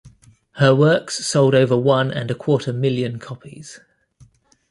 [0.53, 3.79] Her works sold over one and a quarter million copies.